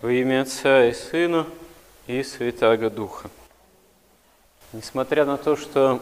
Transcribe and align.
Во 0.00 0.12
имя 0.12 0.42
Отца 0.42 0.86
и 0.86 0.92
Сына 0.92 1.44
и 2.06 2.22
Святаго 2.22 2.88
Духа. 2.88 3.30
Несмотря 4.72 5.24
на 5.24 5.36
то, 5.36 5.56
что 5.56 6.00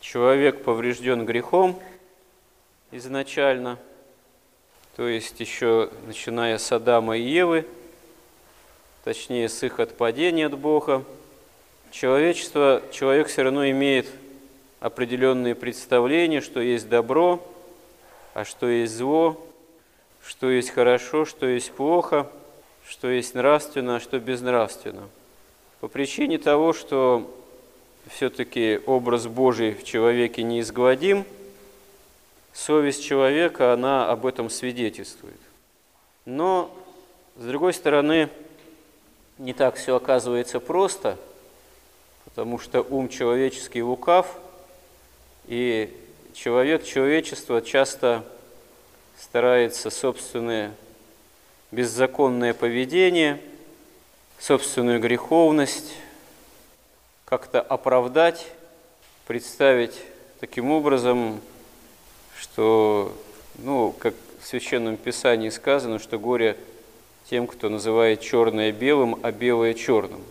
человек 0.00 0.64
поврежден 0.64 1.24
грехом 1.24 1.80
изначально, 2.90 3.78
то 4.96 5.06
есть 5.06 5.38
еще 5.38 5.88
начиная 6.04 6.58
с 6.58 6.72
Адама 6.72 7.16
и 7.16 7.22
Евы, 7.22 7.64
точнее 9.04 9.48
с 9.48 9.62
их 9.62 9.78
отпадения 9.78 10.46
от 10.46 10.58
Бога, 10.58 11.04
человечество, 11.92 12.82
человек 12.90 13.28
все 13.28 13.44
равно 13.44 13.70
имеет 13.70 14.08
определенные 14.80 15.54
представления, 15.54 16.40
что 16.40 16.58
есть 16.58 16.88
добро, 16.88 17.40
а 18.34 18.44
что 18.44 18.66
есть 18.66 18.96
зло, 18.96 19.40
что 20.26 20.50
есть 20.50 20.70
хорошо, 20.70 21.24
что 21.24 21.46
есть 21.46 21.70
плохо– 21.70 22.26
что 22.86 23.08
есть 23.08 23.34
нравственно, 23.34 23.96
а 23.96 24.00
что 24.00 24.18
безнравственно. 24.18 25.08
По 25.80 25.88
причине 25.88 26.38
того, 26.38 26.72
что 26.72 27.34
все-таки 28.06 28.80
образ 28.86 29.26
Божий 29.26 29.72
в 29.72 29.84
человеке 29.84 30.42
неизгладим, 30.42 31.24
совесть 32.52 33.04
человека, 33.04 33.72
она 33.72 34.10
об 34.10 34.26
этом 34.26 34.50
свидетельствует. 34.50 35.40
Но, 36.24 36.70
с 37.36 37.44
другой 37.44 37.72
стороны, 37.72 38.28
не 39.38 39.54
так 39.54 39.76
все 39.76 39.96
оказывается 39.96 40.60
просто, 40.60 41.16
потому 42.24 42.58
что 42.58 42.82
ум 42.82 43.08
человеческий 43.08 43.82
лукав, 43.82 44.38
и 45.46 45.96
человек, 46.34 46.84
человечество 46.84 47.62
часто 47.62 48.24
старается 49.18 49.90
собственные 49.90 50.72
беззаконное 51.70 52.54
поведение, 52.54 53.40
собственную 54.38 55.00
греховность 55.00 55.94
как-то 57.24 57.60
оправдать, 57.60 58.46
представить 59.26 59.94
таким 60.40 60.70
образом, 60.70 61.40
что, 62.36 63.14
ну, 63.58 63.94
как 63.98 64.14
в 64.40 64.46
Священном 64.46 64.96
Писании 64.96 65.50
сказано, 65.50 65.98
что 65.98 66.18
горе 66.18 66.56
тем, 67.28 67.46
кто 67.46 67.68
называет 67.68 68.20
черное 68.20 68.72
белым, 68.72 69.20
а 69.22 69.30
белое 69.30 69.74
черным. 69.74 70.22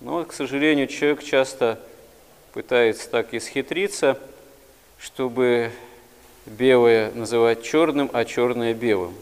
Но, 0.00 0.24
к 0.24 0.32
сожалению, 0.32 0.88
человек 0.88 1.22
часто 1.22 1.78
пытается 2.52 3.08
так 3.08 3.34
исхитриться, 3.34 4.18
чтобы 4.98 5.70
белое 6.46 7.12
называть 7.12 7.62
черным, 7.62 8.10
а 8.12 8.24
черное 8.24 8.74
белым. 8.74 9.14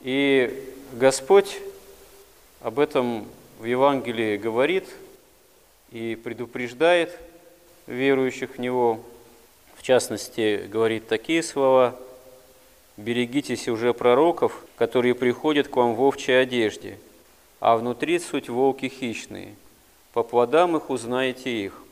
И 0.00 0.66
Господь 0.92 1.58
об 2.62 2.78
этом 2.78 3.28
в 3.58 3.66
Евангелии 3.66 4.38
говорит 4.38 4.88
и 5.90 6.14
предупреждает 6.14 7.18
верующих 7.86 8.56
в 8.56 8.58
Него. 8.58 9.00
В 9.76 9.82
частности, 9.82 10.66
говорит 10.68 11.06
такие 11.06 11.42
слова 11.42 11.98
«Берегитесь 12.96 13.68
уже 13.68 13.92
пророков, 13.92 14.64
которые 14.76 15.14
приходят 15.14 15.68
к 15.68 15.76
вам 15.76 15.94
в 15.94 16.02
овчей 16.02 16.40
одежде, 16.40 16.98
а 17.60 17.76
внутри 17.76 18.18
суть 18.18 18.48
волки 18.48 18.88
хищные. 18.88 19.54
По 20.14 20.22
плодам 20.22 20.76
их 20.76 20.88
узнаете 20.88 21.64
их. 21.64 21.82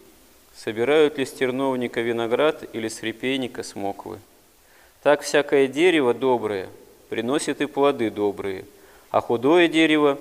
Собирают 0.56 1.18
ли 1.18 1.26
с 1.26 1.32
терновника 1.32 2.00
виноград 2.00 2.64
или 2.72 2.88
с 2.88 3.02
репейника 3.02 3.62
смоквы? 3.62 4.18
Так 5.02 5.20
всякое 5.20 5.66
дерево 5.66 6.14
доброе– 6.14 6.68
приносит 7.08 7.60
и 7.60 7.66
плоды 7.66 8.10
добрые, 8.10 8.64
а 9.10 9.20
худое 9.20 9.68
дерево 9.68 10.18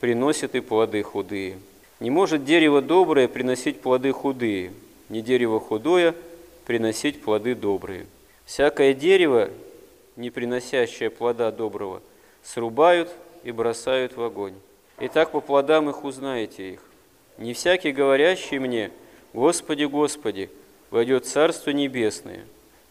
приносит 0.00 0.54
и 0.54 0.60
плоды 0.60 1.02
худые. 1.02 1.58
Не 1.98 2.10
может 2.10 2.44
дерево 2.44 2.80
доброе 2.80 3.28
приносить 3.28 3.80
плоды 3.80 4.12
худые, 4.12 4.72
не 5.08 5.22
дерево 5.22 5.60
худое 5.60 6.14
приносить 6.66 7.20
плоды 7.20 7.54
добрые. 7.54 8.06
Всякое 8.44 8.94
дерево, 8.94 9.50
не 10.16 10.30
приносящее 10.30 11.10
плода 11.10 11.50
доброго, 11.50 12.02
срубают 12.42 13.10
и 13.44 13.52
бросают 13.52 14.16
в 14.16 14.22
огонь. 14.22 14.54
И 14.98 15.08
так 15.08 15.30
по 15.32 15.40
плодам 15.40 15.88
их 15.88 16.04
узнаете 16.04 16.74
их. 16.74 16.80
Не 17.38 17.54
всякий, 17.54 17.92
говорящий 17.92 18.58
мне, 18.58 18.90
Господи, 19.32 19.84
Господи, 19.84 20.50
войдет 20.90 21.26
Царство 21.26 21.70
Небесное, 21.70 22.44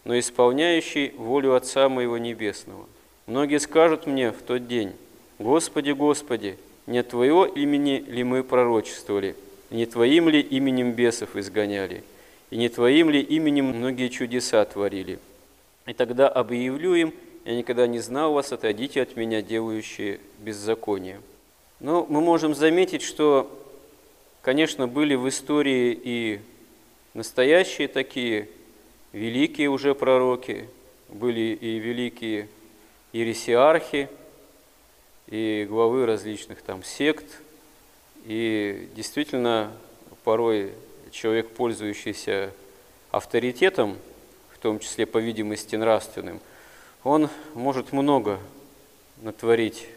но 0.04 0.18
исполняющий 0.18 1.10
волю 1.16 1.54
Отца 1.54 1.88
Моего 1.88 2.18
Небесного– 2.18 2.86
Многие 3.30 3.60
скажут 3.60 4.08
мне 4.08 4.32
в 4.32 4.42
тот 4.42 4.66
день, 4.66 4.92
«Господи, 5.38 5.92
Господи, 5.92 6.58
не 6.88 7.04
Твоего 7.04 7.46
имени 7.46 8.04
ли 8.08 8.24
мы 8.24 8.42
пророчествовали, 8.42 9.36
не 9.70 9.86
Твоим 9.86 10.28
ли 10.28 10.40
именем 10.40 10.90
бесов 10.90 11.36
изгоняли, 11.36 12.02
и 12.50 12.56
не 12.56 12.68
Твоим 12.68 13.08
ли 13.08 13.20
именем 13.20 13.66
многие 13.66 14.08
чудеса 14.08 14.64
творили?» 14.64 15.20
И 15.86 15.92
тогда 15.92 16.28
объявлю 16.28 16.94
им, 16.96 17.14
«Я 17.44 17.54
никогда 17.54 17.86
не 17.86 18.00
знал 18.00 18.32
вас, 18.32 18.50
отойдите 18.50 19.00
от 19.00 19.14
меня, 19.14 19.42
делающие 19.42 20.18
беззаконие». 20.40 21.20
Но 21.78 22.04
мы 22.10 22.20
можем 22.20 22.52
заметить, 22.52 23.02
что, 23.02 23.48
конечно, 24.42 24.88
были 24.88 25.14
в 25.14 25.28
истории 25.28 25.96
и 26.02 26.40
настоящие 27.14 27.86
такие 27.86 28.48
великие 29.12 29.70
уже 29.70 29.94
пророки, 29.94 30.68
были 31.08 31.56
и 31.60 31.78
великие 31.78 32.48
ересиархи 33.12 34.08
и 35.26 35.66
главы 35.68 36.06
различных 36.06 36.62
там 36.62 36.82
сект. 36.82 37.26
И 38.24 38.88
действительно, 38.94 39.72
порой 40.24 40.72
человек, 41.10 41.48
пользующийся 41.50 42.52
авторитетом, 43.10 43.96
в 44.52 44.58
том 44.58 44.78
числе, 44.78 45.06
по 45.06 45.18
видимости, 45.18 45.76
нравственным, 45.76 46.40
он 47.02 47.30
может 47.54 47.92
много 47.92 48.38
натворить 49.22 49.88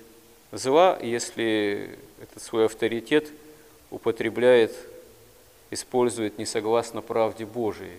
зла, 0.52 0.98
если 1.02 1.98
этот 2.22 2.42
свой 2.42 2.66
авторитет 2.66 3.30
употребляет, 3.92 4.74
использует 5.70 6.38
не 6.38 6.46
согласно 6.46 7.02
правде 7.02 7.46
Божией. 7.46 7.98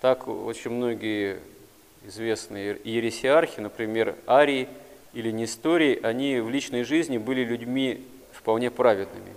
Так 0.00 0.28
очень 0.28 0.70
многие 0.70 1.40
известные 2.06 2.78
ересиархи, 2.84 3.60
например, 3.60 4.16
Арии 4.26 4.68
или 5.12 5.30
Несторий, 5.30 5.94
они 5.94 6.40
в 6.40 6.50
личной 6.50 6.84
жизни 6.84 7.18
были 7.18 7.44
людьми 7.44 8.04
вполне 8.32 8.70
праведными. 8.70 9.34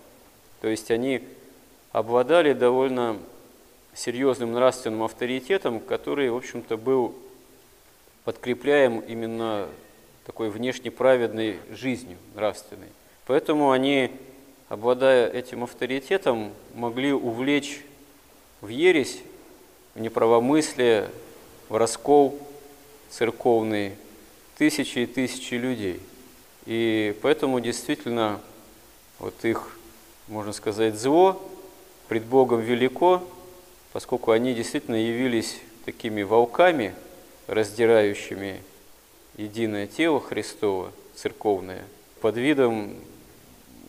То 0.61 0.67
есть 0.67 0.91
они 0.91 1.23
обладали 1.91 2.53
довольно 2.53 3.17
серьезным 3.93 4.53
нравственным 4.53 5.03
авторитетом, 5.03 5.79
который, 5.79 6.29
в 6.29 6.35
общем-то, 6.35 6.77
был 6.77 7.15
подкрепляем 8.23 8.99
именно 8.99 9.67
такой 10.25 10.49
внешне 10.49 10.91
праведной 10.91 11.57
жизнью 11.71 12.17
нравственной. 12.35 12.89
Поэтому 13.25 13.71
они, 13.71 14.11
обладая 14.67 15.29
этим 15.29 15.63
авторитетом, 15.63 16.51
могли 16.75 17.11
увлечь 17.11 17.81
в 18.61 18.67
ересь, 18.67 19.21
в 19.95 20.01
неправомыслие, 20.01 21.09
в 21.69 21.77
раскол 21.77 22.39
церковные 23.09 23.97
тысячи 24.57 24.99
и 24.99 25.05
тысячи 25.05 25.55
людей. 25.55 25.99
И 26.65 27.17
поэтому 27.21 27.59
действительно 27.59 28.39
вот 29.19 29.33
их, 29.43 29.77
можно 30.27 30.53
сказать, 30.53 30.95
зло 30.95 31.41
пред 32.07 32.25
Богом 32.25 32.61
велико, 32.61 33.23
поскольку 33.93 34.31
они 34.31 34.53
действительно 34.53 34.95
явились 34.95 35.59
такими 35.85 36.21
волками, 36.21 36.93
раздирающими 37.47 38.61
единое 39.37 39.87
тело 39.87 40.19
Христово, 40.19 40.91
церковное, 41.15 41.83
под 42.21 42.37
видом 42.37 42.95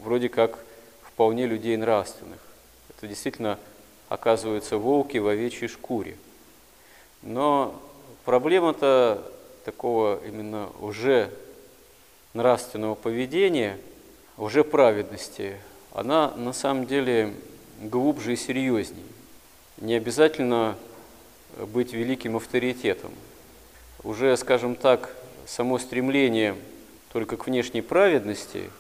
вроде 0.03 0.29
как 0.29 0.59
вполне 1.03 1.47
людей 1.47 1.77
нравственных. 1.77 2.39
Это 2.89 3.07
действительно 3.07 3.59
оказываются 4.09 4.79
волки 4.79 5.19
в 5.19 5.29
овечьей 5.29 5.69
шкуре. 5.69 6.17
Но 7.23 7.81
Проблема-то 8.25 9.23
такого 9.65 10.21
именно 10.27 10.69
уже 10.81 11.31
нравственного 12.35 12.95
поведения, 12.95 13.79
уже 14.37 14.65
праведности, 14.65 15.57
она 15.93 16.31
на 16.37 16.53
самом 16.53 16.87
деле 16.87 17.35
глубже 17.81 18.35
и 18.35 18.37
серьезнее. 18.37 19.05
Не 19.79 19.95
обязательно 19.95 20.77
быть 21.73 21.93
великим 21.93 22.37
авторитетом. 22.37 23.13
Уже, 24.03 24.37
скажем 24.37 24.77
так, 24.77 25.15
само 25.47 25.79
стремление 25.79 26.57
только 27.13 27.37
к 27.37 27.47
внешней 27.47 27.83
праведности 27.83 28.71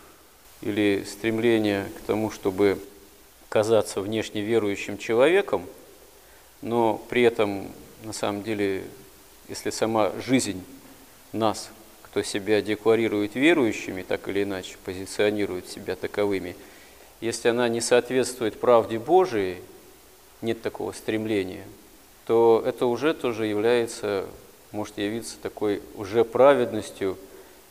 или 0.60 1.04
стремление 1.06 1.86
к 1.98 2.06
тому, 2.06 2.30
чтобы 2.30 2.78
казаться 3.48 4.00
внешне 4.00 4.42
верующим 4.42 4.98
человеком, 4.98 5.66
но 6.62 7.02
при 7.08 7.22
этом 7.22 7.68
на 8.04 8.12
самом 8.12 8.42
деле 8.42 8.84
если 9.50 9.70
сама 9.70 10.12
жизнь 10.24 10.64
нас, 11.32 11.70
кто 12.02 12.22
себя 12.22 12.62
декларирует 12.62 13.34
верующими, 13.34 14.02
так 14.02 14.28
или 14.28 14.44
иначе 14.44 14.76
позиционирует 14.84 15.68
себя 15.68 15.96
таковыми, 15.96 16.54
если 17.20 17.48
она 17.48 17.68
не 17.68 17.80
соответствует 17.80 18.60
правде 18.60 19.00
Божией, 19.00 19.56
нет 20.40 20.62
такого 20.62 20.92
стремления, 20.92 21.64
то 22.26 22.62
это 22.64 22.86
уже 22.86 23.12
тоже 23.12 23.46
является, 23.46 24.24
может 24.70 24.98
явиться 24.98 25.36
такой 25.42 25.82
уже 25.96 26.24
праведностью 26.24 27.18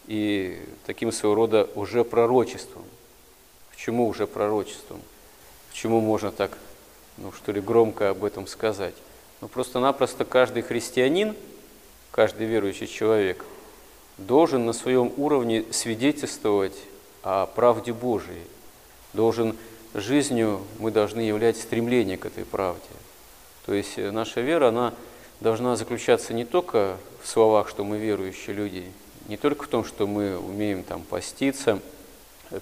и 0.07 0.61
таким 0.85 1.13
своего 1.13 1.35
рода 1.35 1.69
уже 1.75 2.03
пророчеством. 2.03 2.83
Почему 3.71 4.05
уже 4.05 4.27
пророчеством? 4.27 5.01
Почему 5.69 6.01
можно 6.01 6.33
так, 6.33 6.57
ну 7.17 7.31
что 7.31 7.53
ли, 7.53 7.61
громко 7.61 8.09
об 8.09 8.25
этом 8.25 8.47
сказать? 8.47 8.95
Ну 9.39 9.47
просто-напросто 9.47 10.25
каждый 10.25 10.61
христианин, 10.61 11.35
каждый 12.11 12.47
верующий 12.47 12.87
человек 12.87 13.45
должен 14.17 14.65
на 14.65 14.73
своем 14.73 15.13
уровне 15.17 15.65
свидетельствовать 15.71 16.77
о 17.23 17.45
правде 17.45 17.93
Божией, 17.93 18.43
должен 19.13 19.55
жизнью, 19.93 20.61
мы 20.77 20.91
должны 20.91 21.21
являть 21.21 21.57
стремление 21.57 22.17
к 22.17 22.25
этой 22.25 22.45
правде. 22.45 22.81
То 23.65 23.73
есть 23.73 23.97
э, 23.97 24.11
наша 24.11 24.41
вера, 24.41 24.69
она 24.69 24.93
должна 25.39 25.75
заключаться 25.75 26.33
не 26.33 26.45
только 26.45 26.97
в 27.21 27.27
словах, 27.27 27.69
что 27.69 27.83
мы 27.83 27.97
верующие 27.97 28.55
люди, 28.55 28.85
не 29.27 29.37
только 29.37 29.65
в 29.65 29.67
том, 29.67 29.85
что 29.85 30.07
мы 30.07 30.37
умеем 30.37 30.83
там 30.83 31.03
поститься, 31.03 31.79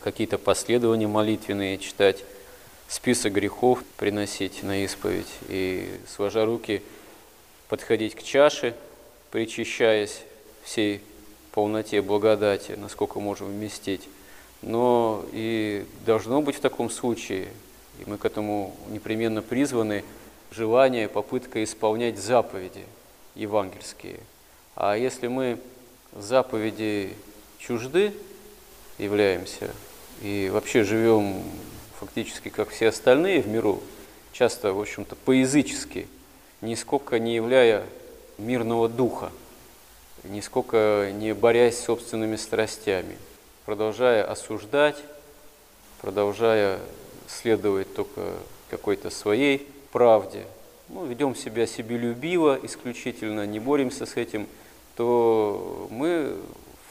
какие-то 0.04 0.38
последования 0.38 1.08
молитвенные 1.08 1.78
читать, 1.78 2.24
список 2.88 3.34
грехов 3.34 3.84
приносить 3.98 4.64
на 4.64 4.84
исповедь 4.84 5.32
и, 5.50 5.90
сложа 6.08 6.46
руки, 6.46 6.82
подходить 7.68 8.16
к 8.16 8.24
чаше, 8.24 8.76
причащаясь 9.38 10.22
всей 10.64 11.00
полноте 11.52 12.02
благодати, 12.02 12.72
насколько 12.72 13.20
можем 13.20 13.50
вместить. 13.50 14.10
Но 14.64 15.24
и 15.32 15.86
должно 16.08 16.42
быть 16.42 16.56
в 16.56 16.60
таком 16.60 16.90
случае, 16.90 17.50
и 18.00 18.10
мы 18.10 18.18
к 18.18 18.26
этому 18.26 18.76
непременно 18.90 19.44
призваны, 19.44 20.04
желание, 20.50 21.08
попытка 21.08 21.64
исполнять 21.64 22.18
заповеди 22.18 22.84
евангельские. 23.36 24.22
А 24.76 24.98
если 24.98 25.28
мы 25.28 25.60
заповеди 26.16 27.14
чужды 27.60 28.14
являемся 28.98 29.70
и 30.24 30.50
вообще 30.52 30.84
живем 30.84 31.44
фактически 32.00 32.50
как 32.50 32.70
все 32.70 32.88
остальные 32.88 33.44
в 33.44 33.48
миру, 33.48 33.84
часто, 34.34 34.74
в 34.74 34.82
общем-то, 34.82 35.16
по-язычески, 35.16 36.08
нисколько 36.62 37.20
не 37.20 37.36
являя 37.36 37.86
мирного 38.38 38.90
духа, 38.90 39.32
нисколько 40.24 41.12
не 41.14 41.34
борясь 41.34 41.78
с 41.78 41.86
собственными 41.86 42.36
страстями, 42.36 43.18
продолжая 43.66 44.24
осуждать, 44.24 44.98
продолжая 46.02 46.80
следовать 47.28 47.94
только 47.94 48.34
какой-то 48.70 49.10
своей 49.10 49.68
правде, 49.92 50.46
ну, 50.90 51.06
ведем 51.06 51.36
себя 51.36 51.68
себелюбиво 51.68 52.60
исключительно, 52.64 53.46
не 53.46 53.60
боремся 53.60 54.06
с 54.06 54.16
этим, 54.16 54.48
то 54.96 55.88
мы 55.92 56.38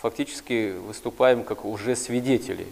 фактически 0.00 0.72
выступаем 0.72 1.44
как 1.44 1.64
уже 1.64 1.96
свидетели 1.96 2.66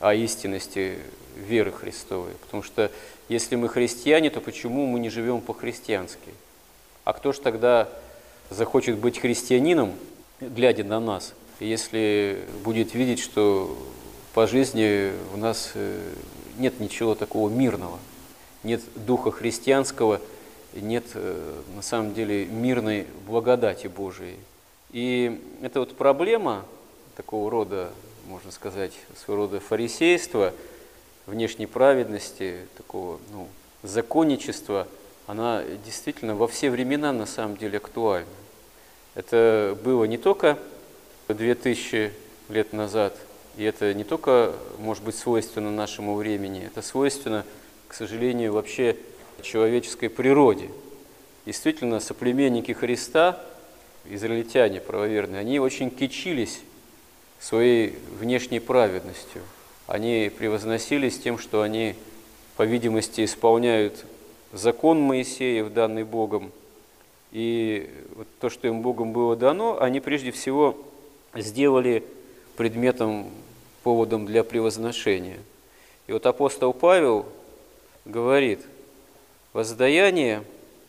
о 0.00 0.14
истинности 0.14 0.98
веры 1.36 1.72
Христовой. 1.72 2.32
Потому 2.42 2.62
что 2.62 2.90
если 3.28 3.56
мы 3.56 3.68
христиане, 3.68 4.30
то 4.30 4.40
почему 4.40 4.86
мы 4.86 4.98
не 5.00 5.10
живем 5.10 5.40
по-христиански? 5.40 6.30
А 7.08 7.14
кто 7.14 7.32
же 7.32 7.40
тогда 7.40 7.88
захочет 8.50 8.98
быть 8.98 9.18
христианином, 9.18 9.94
глядя 10.42 10.84
на 10.84 11.00
нас, 11.00 11.32
если 11.58 12.42
будет 12.62 12.92
видеть, 12.92 13.18
что 13.18 13.78
по 14.34 14.46
жизни 14.46 15.12
у 15.32 15.38
нас 15.38 15.70
э, 15.72 16.12
нет 16.58 16.80
ничего 16.80 17.14
такого 17.14 17.48
мирного, 17.48 17.98
нет 18.62 18.82
духа 18.94 19.30
христианского, 19.30 20.20
нет 20.74 21.06
э, 21.14 21.62
на 21.74 21.80
самом 21.80 22.12
деле 22.12 22.44
мирной 22.44 23.06
благодати 23.26 23.86
Божией. 23.86 24.36
И 24.92 25.40
это 25.62 25.80
вот 25.80 25.96
проблема 25.96 26.66
такого 27.16 27.50
рода, 27.50 27.88
можно 28.26 28.50
сказать, 28.50 28.92
своего 29.16 29.44
рода 29.44 29.60
фарисейства, 29.60 30.52
внешней 31.24 31.64
праведности, 31.64 32.66
такого 32.76 33.18
ну, 33.32 33.48
законничества, 33.82 34.86
она 35.28 35.62
действительно 35.84 36.34
во 36.34 36.48
все 36.48 36.70
времена 36.70 37.12
на 37.12 37.26
самом 37.26 37.56
деле 37.56 37.76
актуальна. 37.78 38.26
Это 39.14 39.78
было 39.84 40.02
не 40.04 40.18
только 40.18 40.58
2000 41.28 42.12
лет 42.48 42.72
назад, 42.72 43.16
и 43.56 43.62
это 43.62 43.94
не 43.94 44.02
только 44.02 44.52
может 44.78 45.04
быть 45.04 45.14
свойственно 45.14 45.70
нашему 45.70 46.16
времени, 46.16 46.64
это 46.66 46.82
свойственно, 46.82 47.44
к 47.86 47.94
сожалению, 47.94 48.52
вообще 48.52 48.96
человеческой 49.42 50.08
природе. 50.08 50.68
Действительно, 51.46 52.00
соплеменники 52.00 52.72
Христа– 52.72 53.40
израильтяне 54.10 54.80
правоверные, 54.80 55.40
они 55.40 55.60
очень 55.60 55.90
кичились 55.90 56.60
своей 57.40 57.98
внешней 58.18 58.60
праведностью. 58.60 59.42
Они 59.86 60.30
превозносились 60.36 61.18
тем, 61.18 61.38
что 61.38 61.62
они, 61.62 61.94
по 62.56 62.62
видимости, 62.62 63.24
исполняют 63.24 64.04
закон 64.52 65.00
Моисеев, 65.00 65.72
данный 65.72 66.04
Богом. 66.04 66.52
И 67.32 67.90
вот 68.16 68.26
то, 68.40 68.48
что 68.48 68.68
им 68.68 68.82
Богом 68.82 69.12
было 69.12 69.36
дано, 69.36 69.80
они 69.80 70.00
прежде 70.00 70.30
всего 70.30 70.76
сделали 71.34 72.02
предметом, 72.56 73.26
поводом 73.82 74.26
для 74.26 74.44
превозношения. 74.44 75.38
И 76.06 76.12
вот 76.12 76.24
апостол 76.26 76.72
Павел 76.72 77.26
говорит, 78.04 78.60
воздаяние 79.52 80.42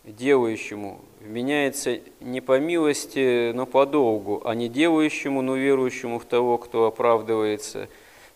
делающему 0.05 1.01
вменяется 1.19 1.99
не 2.21 2.41
по 2.41 2.57
милости, 2.57 3.51
но 3.51 3.65
по 3.65 3.85
долгу, 3.85 4.41
а 4.45 4.55
не 4.55 4.69
делающему, 4.69 5.41
но 5.41 5.55
верующему 5.55 6.19
в 6.19 6.25
того, 6.25 6.57
кто 6.57 6.85
оправдывается, 6.85 7.89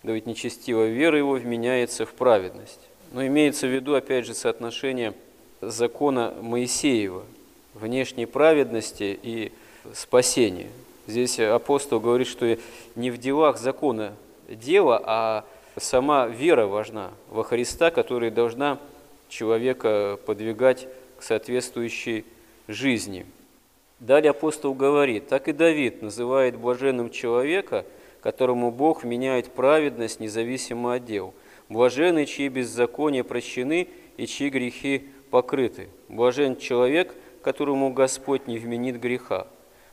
да 0.03 0.11
ведь 0.11 0.25
нечестиво 0.25 0.85
вера 0.85 1.17
его 1.17 1.33
вменяется 1.33 2.05
в 2.05 2.13
праведность. 2.13 2.81
Но 3.13 3.25
имеется 3.27 3.67
в 3.67 3.69
виду, 3.69 3.93
опять 3.93 4.25
же, 4.25 4.33
соотношение 4.33 5.13
закона 5.61 6.33
Моисеева, 6.41 7.23
внешней 7.75 8.25
праведности 8.25 9.17
и 9.21 9.51
спасения. 9.93 10.69
Здесь 11.05 11.39
апостол 11.39 11.99
говорит, 11.99 12.27
что 12.27 12.57
не 12.95 13.11
в 13.11 13.19
делах 13.19 13.59
закона 13.59 14.13
дело, 14.49 14.99
а 15.05 15.45
сама 15.77 16.27
вера 16.27 16.65
важна 16.65 17.11
во 17.29 17.43
Христа, 17.43 17.91
которая 17.91 18.31
должна 18.31 18.79
человека 19.29 20.17
подвигать 20.25 20.87
к 21.19 21.23
соответствующей 21.23 22.25
жизни. 22.67 23.27
Далее 23.99 24.31
апостол 24.31 24.73
говорит, 24.73 25.27
так 25.27 25.47
и 25.47 25.53
Давид 25.53 26.01
называет 26.01 26.57
блаженным 26.57 27.11
человека, 27.11 27.85
которому 28.21 28.71
Бог 28.71 29.03
меняет 29.03 29.51
праведность 29.51 30.19
независимо 30.19 30.95
от 30.95 31.05
дел. 31.05 31.33
Блаженный, 31.73 32.27
чьи 32.27 32.49
беззакония 32.49 33.23
прощены 33.23 33.87
и 34.17 34.27
чьи 34.27 34.49
грехи 34.49 35.07
покрыты. 35.31 35.89
Блажен 36.07 36.55
человек, 36.55 37.15
которому 37.41 37.91
Господь 37.91 38.45
не 38.45 38.59
вменит 38.59 38.99
греха. 38.99 39.47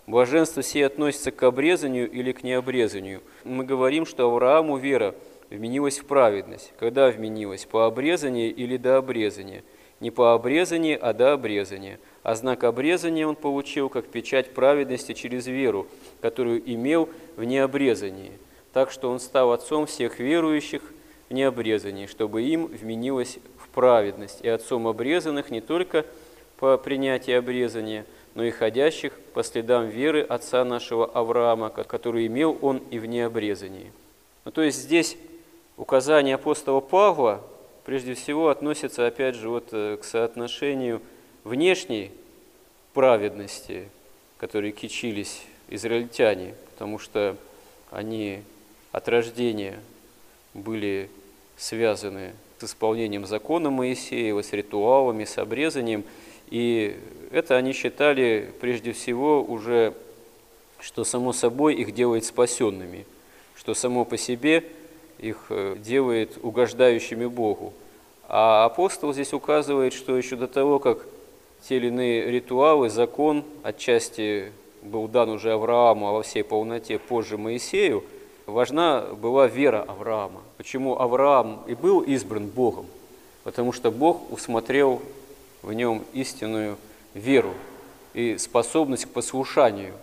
Блаженство 0.07 0.63
сие 0.63 0.85
относится 0.85 1.31
к 1.31 1.43
обрезанию 1.43 2.11
или 2.11 2.33
к 2.33 2.43
необрезанию. 2.43 3.23
Мы 3.45 3.65
говорим, 3.65 4.05
что 4.05 4.31
Аврааму 4.31 4.77
вера 4.77 5.15
вменилась 5.49 6.01
в 6.01 6.05
праведность. 6.05 6.75
Когда 6.79 7.11
вменилась? 7.11 7.65
По 7.65 7.87
обрезанию 7.87 8.55
или 8.55 8.77
до 8.77 8.99
обрезания? 8.99 9.65
Не 10.01 10.11
по 10.11 10.35
обрезанию, 10.35 10.99
а 11.01 11.15
до 11.15 11.33
обрезания– 11.33 11.99
а 12.23 12.35
знак 12.35 12.65
обрезания 12.65 13.27
он 13.27 13.35
получил 13.35 13.89
как 13.89 14.07
печать 14.07 14.53
праведности 14.53 15.15
через 15.15 15.47
веру, 15.47 15.87
которую 16.21 16.61
имел 16.71 17.09
в 17.37 17.45
необрезании, 17.45 18.33
так 18.75 18.91
что 18.91 19.11
он 19.11 19.21
стал 19.21 19.53
отцом 19.53 19.87
всех 19.87 20.19
верующих 20.19 20.83
необрезании, 21.31 22.07
чтобы 22.07 22.43
им 22.43 22.67
вменилось 22.67 23.39
в 23.59 23.69
праведность, 23.69 24.41
и 24.43 24.49
отцом 24.49 24.87
обрезанных 24.87 25.51
не 25.51 25.61
только 25.61 26.05
по 26.59 26.77
принятии 26.77 27.33
обрезания, 27.33 28.05
но 28.35 28.45
и 28.45 28.51
ходящих 28.51 29.19
по 29.35 29.43
следам 29.43 29.89
веры 29.89 30.23
отца 30.23 30.65
нашего 30.65 31.07
Авраама, 31.07 31.71
который 31.71 32.27
имел 32.27 32.59
он 32.61 32.79
и 32.91 32.99
в 32.99 33.07
необрезании. 33.07 33.93
Ну, 34.45 34.51
то 34.51 34.63
есть 34.63 34.79
здесь 34.79 35.17
указание 35.77 36.37
апостола 36.37 36.81
Павла 36.81 37.43
прежде 37.85 38.15
всего 38.15 38.49
относится, 38.49 39.07
опять 39.07 39.35
же, 39.35 39.49
вот 39.49 39.69
э, 39.73 39.97
к 40.01 40.05
соотношению– 40.05 41.01
внешней 41.45 42.11
праведности, 42.93 43.89
которой 44.39 44.73
кичились 44.73 45.43
израильтяне, 45.69 46.55
потому 46.73 46.99
что 46.99 47.37
они 47.91 48.43
от 48.93 49.09
рождения 49.09 49.81
были 50.55 51.11
связаны 51.61 52.33
с 52.59 52.65
исполнением 52.65 53.27
закона 53.27 53.71
Моисеева, 53.71 54.43
с 54.43 54.53
ритуалами, 54.53 55.25
с 55.25 55.39
обрезанием, 55.39 56.05
и 56.51 56.97
это 57.31 57.57
они 57.57 57.73
считали 57.73 58.51
прежде 58.61 58.93
всего 58.93 59.43
уже 59.43 59.95
что 60.81 61.05
само 61.05 61.35
собой 61.35 61.75
их 61.75 61.93
делает 61.93 62.25
спасенными, 62.25 63.05
что 63.55 63.75
само 63.75 64.07
по 64.07 64.17
себе 64.17 64.65
их 65.19 65.47
э, 65.51 65.77
делает 65.79 66.39
угождающими 66.43 67.27
Богу. 67.27 67.75
А 68.27 68.65
апостол 68.65 69.13
здесь 69.13 69.35
указывает, 69.35 69.93
что 69.93 70.17
еще 70.17 70.37
до 70.37 70.49
того, 70.49 70.79
как 70.79 71.05
те 71.69 71.77
или 71.77 71.89
иные 71.89 72.31
ритуалы, 72.31 72.89
закон 72.89 73.45
отчасти 73.63 74.53
был 74.83 75.09
дан 75.09 75.29
уже 75.29 75.53
Аврааму, 75.53 76.09
а 76.09 76.13
во 76.13 76.23
всей 76.23 76.43
полноте 76.43 76.99
позже 76.99 77.37
Моисею, 77.37 78.03
важна 78.51 79.01
была 79.01 79.47
вера 79.47 79.83
Авраама. 79.83 80.41
Почему 80.57 80.99
Авраам 80.99 81.63
и 81.67 81.75
был 81.75 82.01
избран 82.01 82.47
Богом? 82.47 82.87
Потому 83.45 83.73
что 83.73 83.91
Бог 83.91 84.31
усмотрел 84.31 85.01
в 85.63 85.73
нем 85.73 86.05
истинную 86.13 86.77
веру 87.15 87.55
и 88.15 88.39
способность 88.39 89.07
к 89.07 89.11
послушанию 89.11 89.95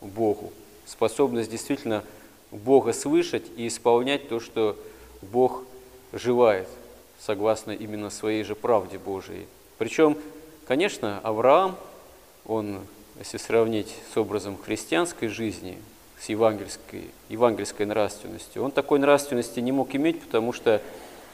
Богу, 0.00 0.52
способность 0.84 1.50
действительно 1.50 2.04
Бога 2.50 2.92
слышать 2.92 3.44
и 3.56 3.66
исполнять 3.66 4.28
то, 4.28 4.40
что 4.40 4.76
Бог 5.22 5.62
желает, 6.12 6.68
согласно 7.18 7.72
именно 7.72 8.10
своей 8.10 8.44
же 8.44 8.54
правде 8.54 8.98
Божией. 8.98 9.46
Причем, 9.78 10.16
конечно, 10.66 11.20
Авраам, 11.22 11.76
он, 12.46 12.80
если 13.18 13.38
сравнить 13.38 13.94
с 14.12 14.16
образом 14.16 14.56
христианской 14.56 15.28
жизни, 15.28 15.78
с 16.20 16.28
евангельской, 16.28 17.10
евангельской 17.28 17.86
нравственностью, 17.86 18.62
он 18.62 18.70
такой 18.70 18.98
нравственности 18.98 19.60
не 19.60 19.72
мог 19.72 19.94
иметь, 19.94 20.20
потому 20.20 20.52
что 20.52 20.80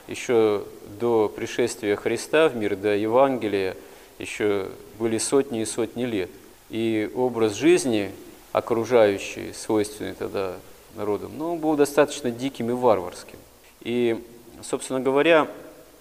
еще 0.08 0.64
до 1.00 1.28
пришествия 1.28 1.96
Христа 1.96 2.48
в 2.48 2.56
мир, 2.56 2.76
до 2.76 2.94
Евангелия, 2.94 3.76
еще 4.18 4.68
были 4.98 5.18
сотни 5.18 5.62
и 5.62 5.64
сотни 5.64 6.04
лет. 6.04 6.30
И 6.70 7.10
образ 7.14 7.54
жизни, 7.54 8.10
окружающий, 8.52 9.52
свойственный 9.52 10.14
тогда 10.14 10.56
народом, 10.96 11.32
но 11.36 11.52
он 11.52 11.58
был 11.58 11.76
достаточно 11.76 12.30
диким 12.30 12.70
и 12.70 12.72
варварским. 12.72 13.38
И, 13.80 14.22
собственно 14.62 15.00
говоря, 15.00 15.48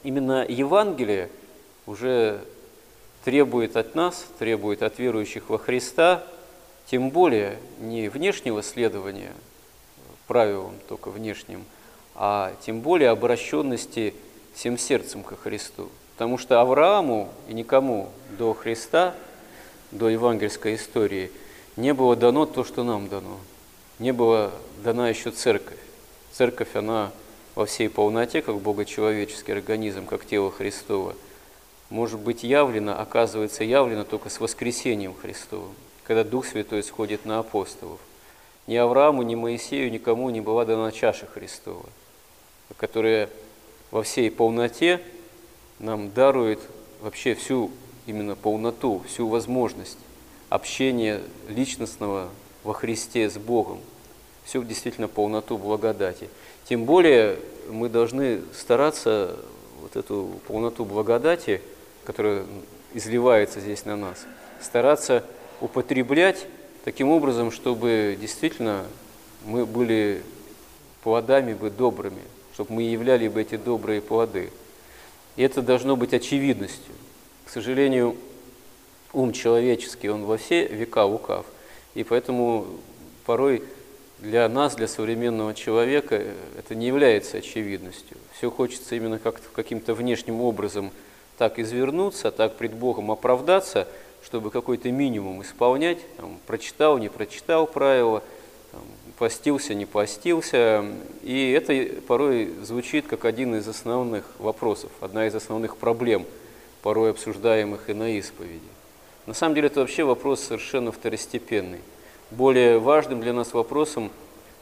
именно 0.03 0.45
Евангелие 0.47 1.29
уже 1.85 2.41
требует 3.23 3.77
от 3.77 3.95
нас, 3.95 4.25
требует 4.39 4.83
от 4.83 4.99
верующих 4.99 5.49
во 5.49 5.57
Христа, 5.57 6.23
тем 6.91 7.09
более 7.09 7.57
не 7.79 8.09
внешнего 8.09 8.61
следования 8.61 9.31
правилам 10.27 10.73
только 10.89 11.09
внешним, 11.09 11.63
а 12.15 12.53
тем 12.65 12.81
более 12.81 13.11
обращенности 13.11 14.13
всем 14.53 14.77
сердцем 14.77 15.23
ко 15.23 15.37
Христу. 15.37 15.87
Потому 16.13 16.37
что 16.37 16.59
Аврааму 16.59 17.29
и 17.47 17.53
никому 17.53 18.09
до 18.37 18.53
Христа, 18.53 19.15
до 19.91 20.09
евангельской 20.09 20.75
истории, 20.75 21.31
не 21.77 21.93
было 21.93 22.17
дано 22.17 22.45
то, 22.45 22.65
что 22.65 22.83
нам 22.83 23.07
дано. 23.07 23.39
Не 23.97 24.11
была 24.11 24.51
дана 24.83 25.07
еще 25.07 25.31
церковь. 25.31 25.79
Церковь, 26.33 26.75
она 26.75 27.11
во 27.55 27.65
всей 27.65 27.89
полноте, 27.89 28.41
как 28.41 28.59
богочеловеческий 28.59 29.53
организм, 29.53 30.05
как 30.05 30.25
тело 30.25 30.51
Христово, 30.51 31.15
может 31.89 32.19
быть 32.19 32.43
явлена, 32.43 32.99
оказывается 32.99 33.63
явлена 33.63 34.03
только 34.03 34.29
с 34.29 34.41
воскресением 34.41 35.13
Христовым, 35.13 35.73
когда 36.03 36.23
Дух 36.23 36.45
Святой 36.45 36.83
сходит 36.83 37.25
на 37.25 37.39
апостолов. 37.39 37.99
Ни 38.67 38.75
Аврааму, 38.75 39.23
ни 39.23 39.35
Моисею, 39.35 39.91
никому 39.91 40.29
не 40.29 40.41
была 40.41 40.65
дана 40.65 40.91
чаша 40.91 41.25
Христова, 41.25 41.85
которая 42.77 43.29
во 43.91 44.03
всей 44.03 44.31
полноте 44.31 45.01
нам 45.79 46.11
дарует 46.11 46.59
вообще 47.01 47.33
всю 47.35 47.71
именно 48.05 48.35
полноту, 48.35 49.01
всю 49.07 49.27
возможность 49.27 49.97
общения 50.49 51.21
личностного 51.49 52.29
во 52.63 52.73
Христе 52.73 53.29
с 53.29 53.37
Богом, 53.37 53.79
всю 54.43 54.63
действительно 54.63 55.07
полноту 55.07 55.57
благодати. 55.57 56.29
Тем 56.65 56.85
более 56.85 57.37
мы 57.69 57.89
должны 57.89 58.41
стараться 58.53 59.37
вот 59.81 59.95
эту 59.95 60.39
полноту 60.47 60.85
благодати, 60.85 61.61
которая 62.05 62.45
изливается 62.93 63.59
здесь 63.59 63.85
на 63.85 63.95
нас, 63.95 64.25
стараться 64.61 65.23
употреблять 65.61 66.47
таким 66.83 67.09
образом, 67.09 67.51
чтобы 67.51 68.17
действительно 68.19 68.85
мы 69.45 69.65
были 69.65 70.23
плодами 71.03 71.53
бы 71.53 71.69
добрыми, 71.69 72.21
чтобы 72.53 72.73
мы 72.73 72.83
являли 72.83 73.27
бы 73.27 73.41
эти 73.41 73.55
добрые 73.55 74.01
плоды. 74.01 74.51
И 75.35 75.43
это 75.43 75.61
должно 75.61 75.95
быть 75.95 76.13
очевидностью. 76.13 76.93
К 77.45 77.49
сожалению, 77.49 78.15
ум 79.13 79.33
человеческий, 79.33 80.09
он 80.09 80.25
во 80.25 80.37
все 80.37 80.67
века 80.67 81.05
лукав. 81.05 81.45
И 81.93 82.03
поэтому 82.03 82.67
порой 83.25 83.63
для 84.19 84.47
нас, 84.49 84.75
для 84.75 84.87
современного 84.87 85.53
человека, 85.53 86.23
это 86.57 86.75
не 86.75 86.87
является 86.87 87.37
очевидностью. 87.37 88.17
Все 88.37 88.51
хочется 88.51 88.95
именно 88.95 89.19
как-то 89.19 89.47
каким-то 89.53 89.93
внешним 89.93 90.41
образом 90.41 90.91
так 91.37 91.57
извернуться, 91.57 92.31
так 92.31 92.55
пред 92.57 92.73
Богом 92.73 93.09
оправдаться, 93.09 93.87
чтобы 94.23 94.51
какой-то 94.51 94.91
минимум 94.91 95.41
исполнять, 95.41 95.99
там, 96.17 96.39
прочитал, 96.47 96.97
не 96.97 97.09
прочитал 97.09 97.67
правила, 97.67 98.23
там, 98.71 98.81
постился, 99.17 99.73
не 99.73 99.85
постился. 99.85 100.85
И 101.23 101.51
это 101.51 102.01
порой 102.07 102.53
звучит 102.63 103.07
как 103.07 103.25
один 103.25 103.55
из 103.55 103.67
основных 103.67 104.25
вопросов, 104.39 104.91
одна 104.99 105.27
из 105.27 105.35
основных 105.35 105.77
проблем, 105.77 106.25
порой 106.81 107.11
обсуждаемых 107.11 107.89
и 107.89 107.93
на 107.93 108.17
исповеди. 108.17 108.59
На 109.25 109.33
самом 109.33 109.55
деле 109.55 109.67
это 109.67 109.81
вообще 109.81 110.03
вопрос 110.03 110.41
совершенно 110.41 110.91
второстепенный 110.91 111.79
более 112.31 112.79
важным 112.79 113.21
для 113.21 113.33
нас 113.33 113.53
вопросом 113.53 114.09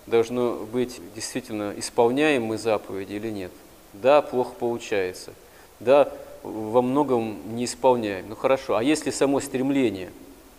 должно 0.07 0.55
быть 0.55 0.99
действительно, 1.15 1.73
исполняем 1.77 2.43
мы 2.43 2.57
заповеди 2.57 3.13
или 3.13 3.29
нет. 3.29 3.51
Да, 3.93 4.21
плохо 4.21 4.53
получается. 4.59 5.33
Да, 5.79 6.11
во 6.43 6.81
многом 6.81 7.37
не 7.55 7.65
исполняем. 7.65 8.29
Ну 8.29 8.35
хорошо, 8.35 8.75
а 8.75 8.83
если 8.83 9.11
само 9.11 9.39
стремление 9.39 10.11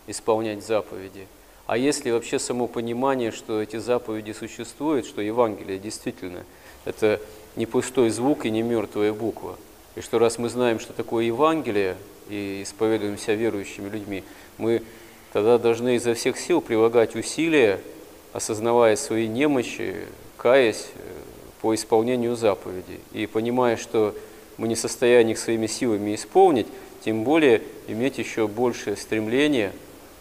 исполнять 0.06 0.64
заповеди? 0.64 1.26
А 1.66 1.78
если 1.78 2.10
вообще 2.10 2.38
само 2.38 2.66
понимание, 2.66 3.30
что 3.30 3.62
эти 3.62 3.76
заповеди 3.76 4.32
существуют, 4.32 5.06
что 5.06 5.20
Евангелие 5.20 5.78
действительно 5.78 6.44
это 6.84 7.20
не 7.56 7.66
пустой 7.66 8.10
звук 8.10 8.44
и 8.44 8.50
не 8.50 8.62
мертвая 8.62 9.12
буква, 9.12 9.56
и 9.94 10.00
что 10.00 10.18
раз 10.18 10.38
мы 10.38 10.48
знаем, 10.48 10.80
что 10.80 10.92
такое 10.92 11.24
Евангелие, 11.24 11.96
и 12.28 12.62
исповедуемся 12.62 13.34
верующими 13.34 13.88
людьми, 13.88 14.24
мы 14.56 14.82
тогда 15.32 15.58
должны 15.58 15.96
изо 15.96 16.14
всех 16.14 16.38
сил 16.38 16.60
прилагать 16.60 17.16
усилия, 17.16 17.80
осознавая 18.32 18.96
свои 18.96 19.26
немощи, 19.26 20.06
каясь 20.36 20.86
э, 20.94 20.98
по 21.60 21.74
исполнению 21.74 22.36
заповедей. 22.36 23.00
И 23.12 23.26
понимая, 23.26 23.76
что 23.76 24.14
мы 24.60 24.68
не 24.68 24.74
в 24.74 24.78
состоянии 24.78 25.32
их 25.32 25.38
своими 25.38 25.66
силами 25.66 26.14
исполнить, 26.14 26.66
тем 27.02 27.24
более 27.24 27.62
иметь 27.88 28.18
еще 28.18 28.46
большее 28.46 28.94
стремление 28.94 29.72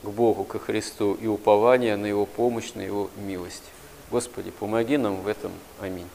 к 0.02 0.08
Богу, 0.08 0.46
ко 0.46 0.60
Христу 0.60 1.14
и 1.22 1.28
упование 1.28 1.98
на 1.98 2.06
Его 2.06 2.26
помощь, 2.26 2.72
на 2.74 2.80
Его 2.80 3.10
милость. 3.18 3.66
Господи, 4.10 4.52
помоги 4.58 4.96
нам 4.96 5.18
в 5.18 5.28
этом. 5.28 5.52
Аминь. 5.82 6.08